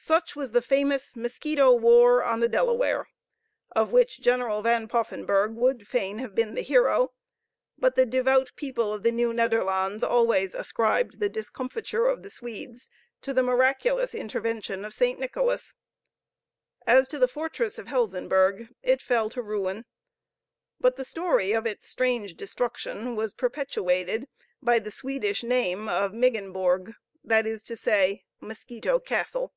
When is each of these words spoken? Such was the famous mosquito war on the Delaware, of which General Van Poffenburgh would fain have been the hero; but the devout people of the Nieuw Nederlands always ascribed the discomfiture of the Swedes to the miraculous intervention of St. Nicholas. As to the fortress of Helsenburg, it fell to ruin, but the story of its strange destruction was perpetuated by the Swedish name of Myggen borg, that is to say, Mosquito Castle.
Such 0.00 0.36
was 0.36 0.52
the 0.52 0.62
famous 0.62 1.16
mosquito 1.16 1.72
war 1.72 2.22
on 2.22 2.38
the 2.38 2.48
Delaware, 2.48 3.08
of 3.72 3.90
which 3.90 4.20
General 4.20 4.62
Van 4.62 4.86
Poffenburgh 4.86 5.56
would 5.56 5.88
fain 5.88 6.18
have 6.18 6.36
been 6.36 6.54
the 6.54 6.62
hero; 6.62 7.12
but 7.76 7.96
the 7.96 8.06
devout 8.06 8.52
people 8.54 8.92
of 8.94 9.02
the 9.02 9.10
Nieuw 9.10 9.32
Nederlands 9.32 10.04
always 10.04 10.54
ascribed 10.54 11.18
the 11.18 11.28
discomfiture 11.28 12.06
of 12.06 12.22
the 12.22 12.30
Swedes 12.30 12.88
to 13.22 13.34
the 13.34 13.42
miraculous 13.42 14.14
intervention 14.14 14.84
of 14.84 14.94
St. 14.94 15.18
Nicholas. 15.18 15.74
As 16.86 17.08
to 17.08 17.18
the 17.18 17.28
fortress 17.28 17.76
of 17.76 17.88
Helsenburg, 17.88 18.68
it 18.84 19.02
fell 19.02 19.28
to 19.30 19.42
ruin, 19.42 19.84
but 20.78 20.94
the 20.94 21.04
story 21.04 21.50
of 21.50 21.66
its 21.66 21.88
strange 21.88 22.34
destruction 22.36 23.16
was 23.16 23.34
perpetuated 23.34 24.28
by 24.62 24.78
the 24.78 24.92
Swedish 24.92 25.42
name 25.42 25.88
of 25.88 26.12
Myggen 26.12 26.52
borg, 26.52 26.94
that 27.24 27.48
is 27.48 27.64
to 27.64 27.74
say, 27.76 28.24
Mosquito 28.40 29.00
Castle. 29.00 29.52